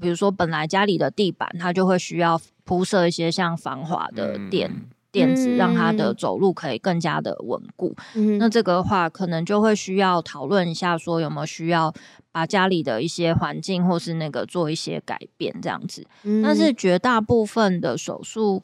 [0.00, 4.70] 比如说本来家里的地板，它就会需要铺设一些像防滑的垫。
[5.12, 7.92] 垫子，让他的走路可以更加的稳固。
[8.14, 11.92] 嗯，那这个的话，可能就会需要讨论一下，说有没有需要
[12.30, 16.06] 把家里的一些环境或是那个做一些改变这样子。
[16.22, 18.62] 嗯，但是绝大部分的手术，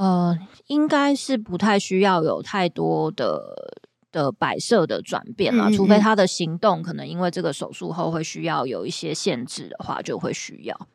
[0.00, 3.76] 呃，应该是不太需要有太多的。
[4.12, 10.88] 的摆设的转变啦，除非他的行动可能因为这个手术后会需要有一些限制的话，就会需要。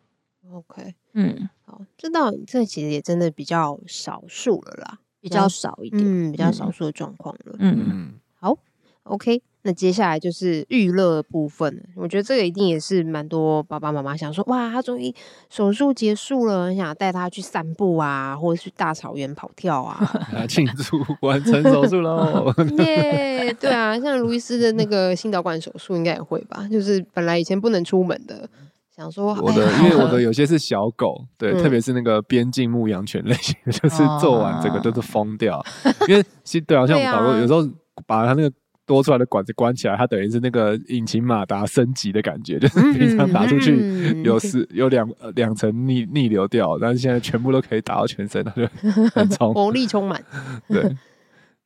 [0.51, 7.55] OK，嗯，好，这倒这其实也真的比较少数了啦，比较少一点，嗯，比较少数的状况了。
[7.59, 8.57] 嗯嗯，好
[9.03, 9.41] ，OK。
[9.67, 15.11] 那接下来就是娱乐部分，我觉得这个一定也是蛮多爸爸妈妈想说，哇，他终于
[15.49, 19.99] 手术结束了，很想带他去散步啊，或者去大草原跑跳啊，
[20.47, 22.53] 庆祝完成手术喽！
[22.77, 28.47] 耶，对啊，像卢医师的那个心导管手术应该也会吧，就是本来以前不能出门的，
[28.95, 35.65] 想说我的，因为我的有些是小狗，对，嗯、特别是那个边境牧羊犬类型，就是做完整个都是疯掉，啊、
[36.07, 37.67] 因为其实对啊，像我们导过，有时候
[38.05, 38.55] 把他那个。
[38.85, 48.67] 多出来的管子关起来，它等于是那个引擎马达升级的感觉，就是平常打出去有四有两两层逆逆流掉，但是现在全部都可以打到全身，它就
[49.09, 50.23] 很充 活力充满。
[50.69, 50.95] 对。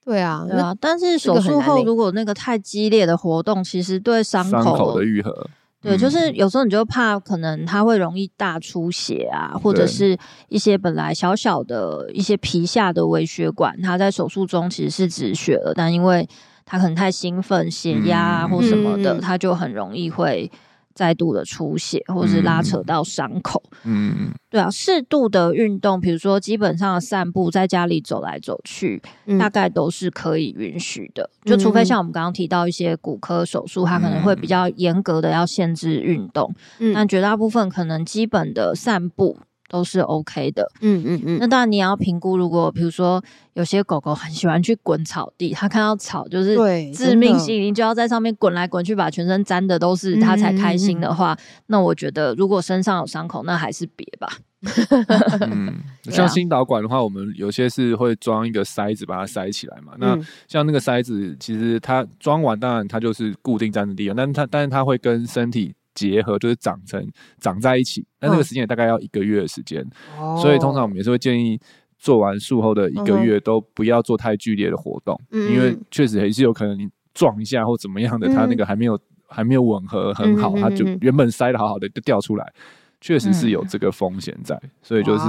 [0.06, 5.48] 对啊，对啊，但是手术后如果那个太激烈的活动，其实对伤口，口的愈合，
[5.84, 16.28] 对，就是有时候你就怕可能它会容易大出血啊，或者是一些本来小小的一些皮下的微血管，它在手术中其实是止血了，但因为
[16.70, 20.52] 他可能太兴奋，血压啊或什么的，他、嗯、就很容易会
[20.94, 23.64] 再度的出血，或是拉扯到伤口。
[23.86, 31.28] 嗯，对啊，适度的运动，比如说基本上的散步，在家里走来走去，嗯、大概都是可以允许的。
[31.44, 39.38] 就除非像我们刚刚提到一些骨科手术，它可能会比较严格的要限制运动，嗯、但绝大部分可能基本的散步。
[39.70, 41.38] 都是 OK 的，嗯嗯嗯。
[41.40, 46.58] 那当然你要评估，如果比如说有些狗狗很喜欢去滚草地，它看到草就是
[46.92, 54.28] 致命吸引，就要在上面滚来滚去，把全身沾的都是它才开心的话，嗯嗯嗯，那我觉得如果身上有伤口，那还是别吧。
[55.50, 59.94] 嗯，像新导管的话，我们有些是会装一个塞子把它塞起来嘛。
[59.98, 65.74] 那像那个塞子，其实它装完，当然它就是固定在那地方，但是它但是它会跟身体。
[66.08, 67.06] 结合就是长成
[67.40, 69.86] 长在一起，那这个时间也大概要一个月的时间，
[70.18, 71.60] 哦、所以通常我们也是会建议
[71.98, 82.54] 做完术后的一个月都不要做太剧烈的活动，嗯、因为确实也是有可能你撞一下或怎么样的，它那个还没有还没有吻合很好，它就原本塞的好好的就掉出来，
[83.02, 85.26] 确实是有这个风险在，所以就是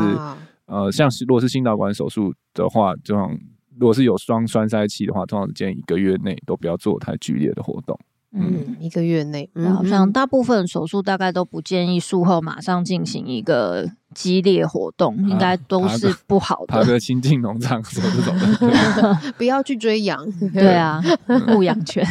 [0.66, 3.36] 呃，像是如果是心导管手术的话，这种
[3.78, 7.98] 如果是有双栓塞器的话，通常建议一个月内都不要做太剧烈的活动。
[8.32, 16.66] 嗯，一个月内，嗯，好像大部分手术大概都不建议术后马上进行一个激烈活动，应该都是不好的。
[16.66, 20.26] 爬个亲近农场什么这种的 不要去追羊。
[20.52, 21.00] 对啊，
[21.46, 22.06] 牧羊犬。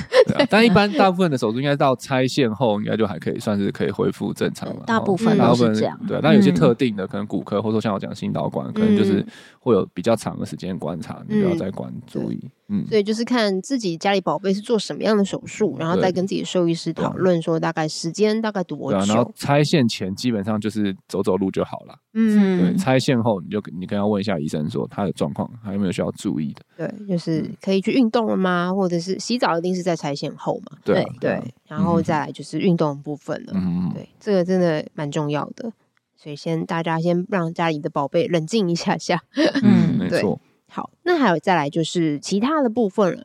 [0.50, 4.84] 但一般大部分的手术应该到拆线后，应该就还可以算是可以恢复正常了。
[4.86, 6.00] 大部分都是这样。
[6.08, 9.26] 对，但有些特定的，可能骨科，或者说像我讲心导管，可能就是
[9.60, 12.40] 会有比较长的时间观察，你不要再关注意。
[12.72, 19.00] 嗯，所以就是看自己家里宝贝是做什么样的手术，然后再跟自己的兽医师讨论说大概时间大概多久。
[19.00, 21.89] 然后拆线前基本上就是走走路就好了。
[22.14, 26.62] 嗯，对，拆线后你就你可能要问一下医生说他的状况还有没有需要注意的。
[26.78, 28.74] 对，就是可以去运动了吗？
[28.74, 30.78] 或者是洗澡一定是在拆线后嘛？
[30.84, 33.54] 对对，然后再来就是运动部分了。
[33.56, 35.72] 嗯，对，这个真的蛮重要的，
[36.16, 39.24] 所以先大家先让家里的宝贝冷静一下下。
[39.64, 40.40] 嗯，没错。
[40.68, 43.24] 好，那还有再来就是其他的部分了，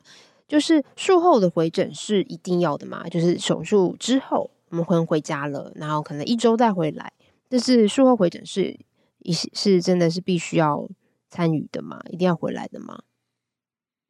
[0.49, 3.07] 就是术后的回诊是一定要的嘛？
[3.09, 7.13] 就是手术之后我们回回家了，然后可能一周再回来，
[7.55, 8.77] 但是术后回诊是
[9.21, 10.89] 一是真的是必须要
[11.31, 12.01] 参与的吗？
[12.11, 12.99] 一定要回来的吗？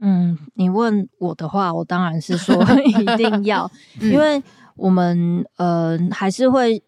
[0.00, 4.42] 嗯，你问我的话，我当然是说 一定要，嗯、因为
[4.76, 6.82] 我们呃还是会。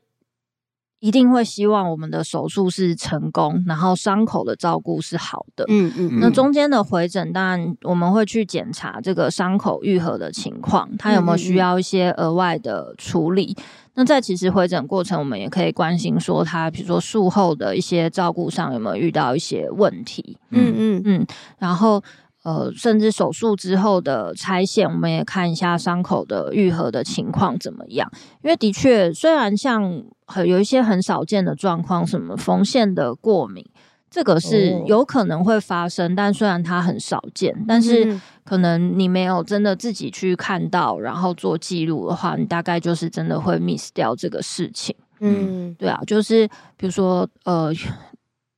[0.98, 5.62] 一定会希望我们的手术是成功，然后伤口的照顾是好的。
[5.68, 6.08] 嗯嗯。
[6.14, 13.54] 嗯，那中间的回诊，当然我们会去检查这个伤口愈合的情况，它有没有需要一些额外的处理。
[13.56, 20.38] 嗯嗯，那在其实回诊过程，我们也可以关心说，他比如说术后的一些照顾上有没有遇到一些问题。
[20.50, 21.26] 嗯嗯嗯。
[21.58, 22.00] 然后。
[22.42, 28.08] 呃，甚至手术之后的拆线，我们也看一下伤口的愈合的情况怎么样。
[28.44, 33.66] 因为的确，虽然像很有一些很少见的状况，什么缝线的过敏，
[34.10, 44.94] 这个是有可能会发生，哦、但虽然它很少见，但是可能你没有真的自己去看到，然后做记录的话，你大概就是真的会 miss 掉这个事情。
[45.20, 47.72] 嗯，对啊，就是比如说呃。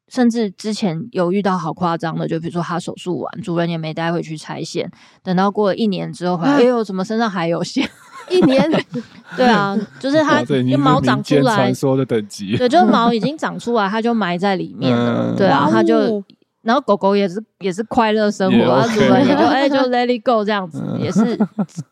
[0.08, 4.90] 甚至之前有遇到好夸张的，就比如说他手术完，主人也没带回去拆线，
[5.22, 7.88] 等到过了一年之后回来，哎呦，怎么身上还有线？
[8.30, 8.70] 一年？
[9.36, 10.42] 对啊， 就是它
[10.78, 15.34] 毛长出来，传说的等级，对， 就是毛已经长出来，它就埋在里面了。
[15.36, 16.22] 对啊，它就，
[16.62, 21.38] 然后狗狗也是也是快乐生活，啊，主人也就哎就 let it go 这样子，也是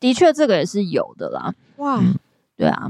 [0.00, 1.54] 的确这个也是有的啦。
[1.76, 2.02] 哇，
[2.56, 2.88] 对啊，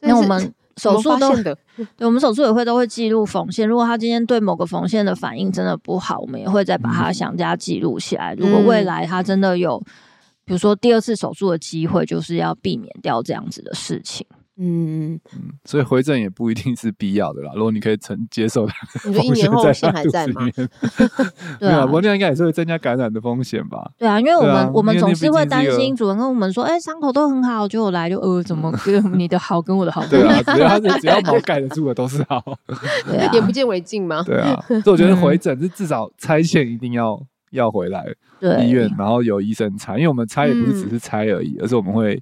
[0.00, 0.52] 那我们。
[0.78, 1.34] 手术都
[1.96, 3.68] 对，我们手术也会都会记录缝线。
[3.68, 8.34] 如果他今天对某个缝线的反应真的不好，我们也会再把它详加记录起来。
[8.34, 9.78] 如果未来他真的有，
[10.44, 14.26] 比如说第二次手术的机会，就是要避免掉这样子的事情。
[14.60, 17.52] 嗯嗯，所以回诊也不一定是必要的啦。
[17.54, 18.74] 如果你可以承接受它，
[19.08, 20.48] 你说一年后线还在吗？
[21.60, 23.88] 对啊，不过这样应该也是会增加感染的风险吧？
[23.96, 30.04] 对啊，因为我们我们总是会担心主人跟我们说，哎，伤口都很好，结果来就呃，怎么跟 你的好跟我的好？
[30.10, 32.42] 对啊，只要只要毛盖得住的都是好，
[33.32, 34.24] 眼不见为净嘛？
[34.24, 37.16] 对啊，所以我觉得回诊是至少拆线一定要
[37.52, 38.04] 要回来
[38.60, 42.20] 医院，然后有医生拆，因为我们拆也不是只是拆而已，而是我们会。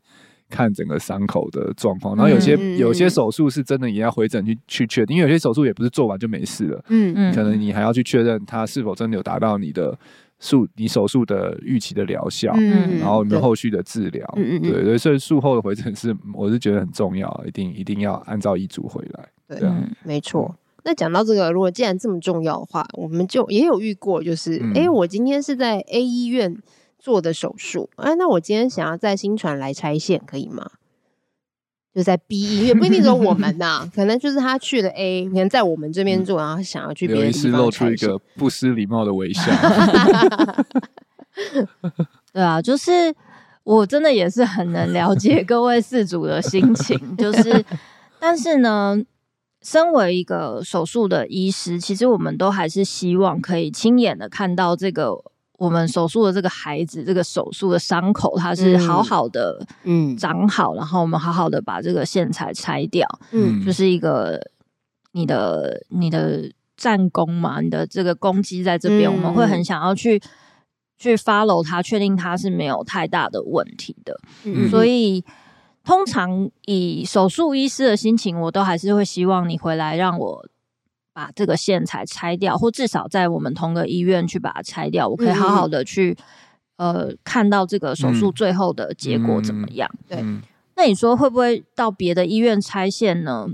[0.49, 9.99] 看整个伤口的状况，然后有些、嗯、有些手术是真的也要回诊去去确定，因为有些手术也不是做完就没事了，嗯嗯，可能你还要去确认它是否真的有达到你的
[10.39, 20.55] 术你手术的预期的疗效，嗯，然后有没有后续的治疗，嗯嗯，对对，所以术后的回诊是我是觉得很重要，一定一定要按照医嘱回来，对，对啊、没错。
[20.85, 26.57] 那讲到这个，如果既然这么重要的话，我们就也有遇过，就是哎、嗯，我今天是在 A 医院。
[27.07, 30.73] 做的手术，哎、啊，那我今天想要在新传来拆线，可以吗？
[31.95, 37.43] 就在 B 医 院，不一定说我们呐、啊，可能就是他去了 A，可能在我们这边做，然后想要去别的地方。
[37.43, 39.43] 刘医师露出一个不失礼貌的微笑。
[42.35, 43.15] 对啊，就是
[43.63, 47.65] 我真的也是很能了解各位事主的心情，就是，
[48.19, 49.01] 但是呢，
[49.63, 55.23] 身为一个手术的医师，其实我们都还是希望可以亲眼的看到这个。
[55.59, 64.39] 我们手术的这个孩子，这个手术的伤口，它是好好的，嗯，长好，然后我们好好的把这个线材拆掉，嗯，就是一个
[65.13, 70.21] 你的你的战功嘛，你的这个攻击在这边，嗯、我们会很想要去
[70.99, 75.25] 去 follow 它，确定它是没有太大的问题的，嗯，所以
[75.83, 80.47] 通常以手术医师的心情，我都还是会希望你回来让我。
[81.17, 86.15] 把这个线材拆掉，或至少在我们同个医院去把它拆掉，我可以好好的去、
[86.77, 89.91] 嗯、呃看到这个手术最后的结果怎么样？
[90.11, 93.49] 嗯、对，那你说会不会到别的医院拆线呢？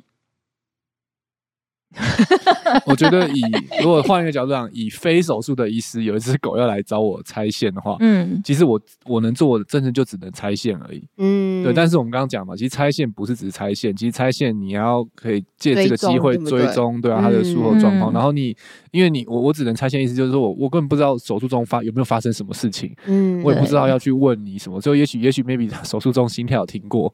[2.87, 3.43] 我觉得以
[3.83, 11.73] 如果换一个角度讲，以非手术的医师有一只狗要来找我拆线的话，嗯，其实我我能做的真的就只能拆线而已，嗯，对。
[11.73, 18.13] 但是我们刚刚讲嘛，其实拆线不是只是拆线，其实拆线你要可以借这个机会追踪，对啊，它的术后状况。
[18.13, 18.57] 然后你
[18.91, 27.13] 因为你我我只能拆线，意思就是说我我根本不知道手术中发有没有发生什么事情，嗯，我也不知道要去问你什么，就也许也许 maybe 手术中心跳有停过。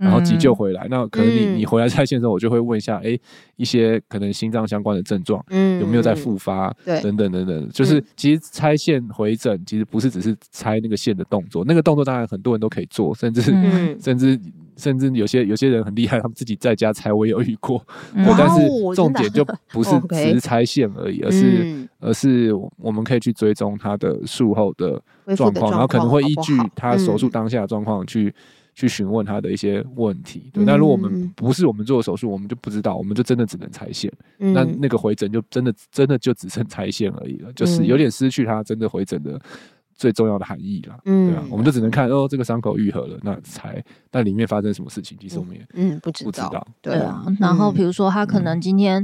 [0.00, 3.20] 然后急救回来，嗯、那可能你你回来拆线的时候，我就会问一下，哎、欸，
[3.56, 6.74] 一些可能心脏相关的症状，嗯，有没有在复发？
[6.82, 14.40] 对，等等等等，就是其实拆线回诊，其实不是只是拆那个线的动作，那个动作当然很多人都可以做，甚至、嗯、甚至
[14.78, 17.86] 甚至有些有些人很厉害，他们自己在家拆，我也有遇过。
[18.14, 25.02] 嗯、但是重点就不是只是拆线而已，而是而是我们可以去追踪他的术后的
[25.36, 28.34] 状况，然后可能会依据他手术当下的状况去。
[28.74, 30.64] 去询问他的一些问题，对。
[30.64, 34.10] 那如果我们不是我们做的手术，我们就不知道，我们就真的只能拆线。
[34.38, 39.38] 嗯、那那个回诊就真的真的就只剩拆线而已了，就是有点失去他真的回诊的
[39.94, 40.98] 最重要的含义了。
[41.04, 46.30] 嗯，对啊，我们就只能看哦，这个伤口愈合了，那才那里面发生什么事情，其实我们也嗯不知道。
[46.30, 49.02] 知道对啊，然后比如说他可能今天、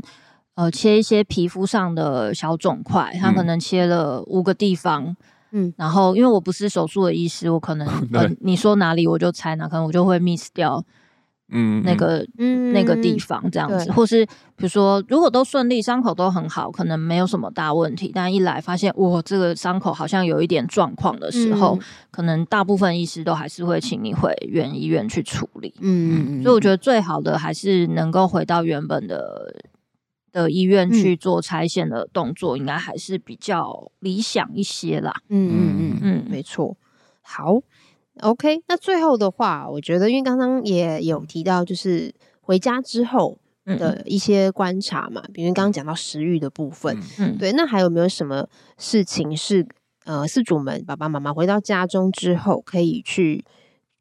[0.55, 5.17] 嗯、呃切一些皮肤上的小肿块，他可能切了五个地方。
[5.53, 10.85] 嗯，然后因为我不是手术的医师，我可能 呃你说哪里我就猜哪，可能我就会 miss 掉，
[11.51, 21.79] 嗯，那个嗯那个地方这样子，或是比如说如果都顺利，伤口都很好，可能没有什么大问题，但一来发现哇这个伤口好像有一点状况的时候，
[22.11, 29.55] 可能大部分医师都还是会请你回原医院去处理，嗯嗯，所以我觉得最好的还是能够回到原本的。
[30.43, 35.15] 的医院去做拆线的动作，应该还是比较理想一些啦。
[35.29, 36.77] 嗯嗯嗯嗯，没错。
[37.23, 37.59] 好
[38.21, 38.63] ，OK。
[38.69, 47.53] 那最后的话，我觉得，因为刚刚也有提到，就是回家之后的一些观察嘛，嗯、比如刚刚讲到食欲的部分，嗯，对。
[47.53, 48.47] 那还有没有什么
[48.77, 49.67] 事情是
[50.05, 53.43] 呃，饲主们爸爸妈妈回到家中之后可以去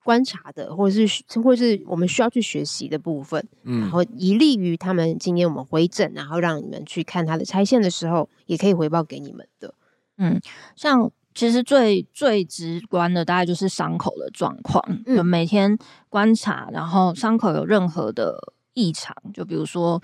[0.06, 9.74] 观察的，或者是或者是我们需要去学习的部分，嗯，然后以利于他们今天我们回诊，然后让你们去看他的拆线的时候，也可以回报给你们的。
[10.20, 10.40] 嗯，
[10.76, 15.76] 像其实最最直观的，大概就是伤口的状况，嗯，就每天
[16.08, 20.00] 观察，然后伤口有任何的异常，就比如说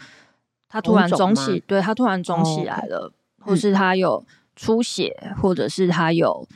[0.68, 4.26] 他突然肿起，对，他突然肿起来了，哦，或是他有
[4.56, 6.48] 出血，嗯，或者是他有。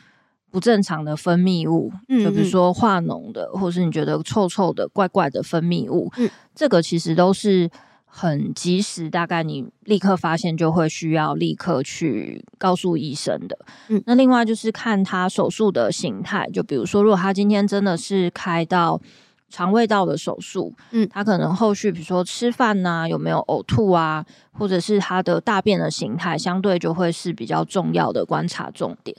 [0.55, 7.69] 不正常的分泌物，就比如说化脓的，或是你觉得臭臭的、怪怪的分泌物，嗯，这个其实都是
[8.05, 13.57] 很及时，大概你立刻发现就会需要立刻去告诉医生的。
[13.89, 19.01] 嗯，那另外就是看他手术的形态，就比如说，如果他今天真的是开到
[19.49, 29.13] 肠胃道的手术，嗯，他可能后续比如说吃饭呐、啊，有没有呕吐啊，或者是他的大便的形态，相对就会是比较重要的观察重点。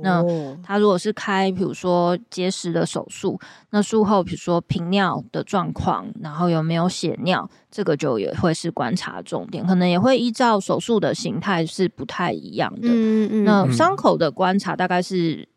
[0.00, 0.22] 那
[0.62, 3.38] 他如果是开，比如说结石的手术，
[3.70, 12.88] 那术后比如说频尿的状况，然后有没有血尿，这个就也会是观察重点，可能也会依照手术的形态是不太一样的。
[12.88, 13.44] 嗯嗯。
[13.44, 15.48] 那伤口的观察大概是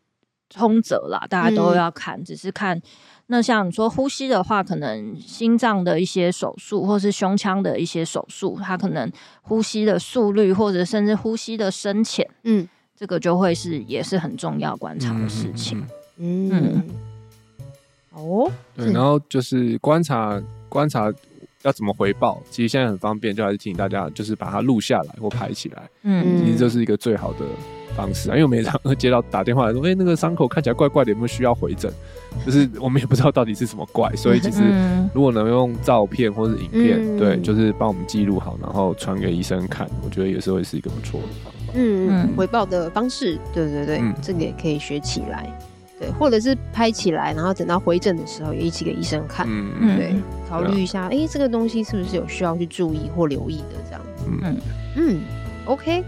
[0.48, 2.80] 通则啦，大家都要看，只是看。
[3.26, 12.68] 那像你说呼吸的话，可能心脏的一些手术，或是胸腔的一些手术，它可能呼吸的速率，或者甚至呼吸的深浅，嗯。
[12.98, 15.84] 这个就会是也是很重要观察的事情，
[16.18, 16.84] 嗯，嗯。
[18.14, 21.10] 哦，对，然后就是观察观察
[21.62, 27.46] 要怎么回报，其实现在很方便，就还是提醒大家，就是把它录下来或拍起来，嗯，其实这是一个最好的
[27.96, 31.90] 方式啊，因为我们常会接到打电话来说，哎，那个伤口看起来怪怪的，有没有需要回诊？
[32.44, 34.62] 就是我们也不知道到底是什么怪，所以其实
[35.14, 41.28] 如果能用照片或者影片，嗯、对，就是帮我们记录好，然后传给医生看，我觉得也是会是一个不错的。
[41.74, 45.48] 嗯嗯，回报的方式，对对对，嗯、这个也可以学起来，
[45.98, 49.72] 对，或者是拍起来，然后等到回诊的时候也一起给医生看，嗯。
[49.80, 49.96] 嗯。
[49.96, 50.14] 对，
[50.48, 51.10] 考虑一下，哎、啊。
[51.10, 54.02] 欸，这个东西是不是有需要去注意或留意的这样。
[54.16, 54.56] 子，嗯。
[54.96, 55.20] 嗯
[55.64, 56.04] ，OK，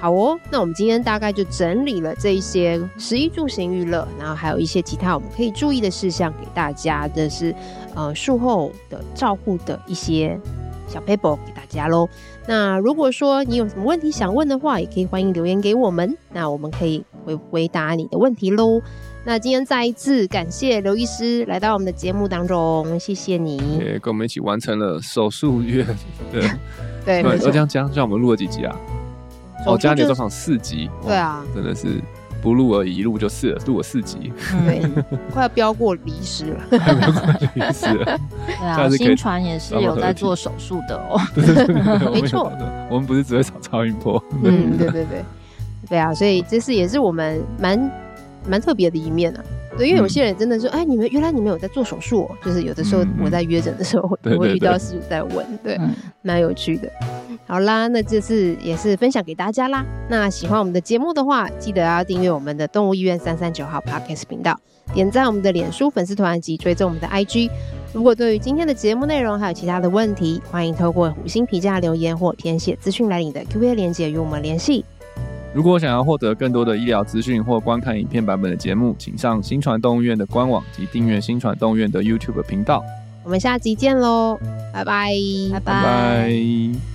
[0.00, 7.54] 好哦，那我们今天大概就整理了这一些食衣住行娱乐，然后还有一些其他我们可以注意的事项给大家，这是
[7.94, 10.38] 呃术后的照护的一些
[10.88, 12.08] 小 paper 给大家喽。
[12.46, 18.82] 那如果说你有什么问题想问的话，也可以欢迎留言给我们，那我们可以回回答你的问题喽。
[19.24, 25.86] 那今天再一次感谢刘医师来到我们的节目当中，谢谢你，也跟我们一起完成了手术院
[26.30, 26.42] 的，
[27.06, 28.76] 对，我这样讲，像我们录了几集啊？
[29.66, 32.02] 哦，家里的专访四集，对啊，真的是。
[32.44, 34.30] 不录而已，一录就四了，录了四集，
[34.66, 34.82] 对，
[35.32, 37.22] 快要飙过离世了， 快飙过
[37.54, 38.20] 离世了。
[38.46, 41.18] 对啊， 新传也是有在做手术的哦，
[42.12, 42.52] 没错，
[42.90, 45.24] 我们不是只会找超音波，嗯，对对对，
[45.88, 47.90] 对啊，所以这是也是我们蛮
[48.46, 49.40] 蛮特别的一面啊。
[49.76, 55.78] 对，因为有些人真的说，哎，你们原来你们有在做手术哦，就是有的时候我在约诊的时候，我会遇到师傅在问，对，
[56.22, 56.90] 蛮有趣的。
[57.46, 59.84] 好啦，那这次也是分享给大家啦。
[60.08, 64.58] 那喜欢我们的节目的话，记得要订阅我们的动物医院三三九号 Podcast 频道，
[64.94, 67.50] 点赞我们的脸书粉丝团及追踪我们的 IG。
[67.92, 74.84] 如果对于今天的节目内容还有其他的问题，欢迎透过五星评价留言或填写资讯栏里的 Q&A 链接与我们联系。
[75.54, 82.82] 如果想要获得更多的医疗资讯或观看影片版本的节目，请上新传动物医院的官网及订阅新传动物医院的 YouTube 频道。
[83.22, 84.38] 我们下集见喽，
[84.72, 85.14] 拜拜，
[85.52, 86.93] 拜拜。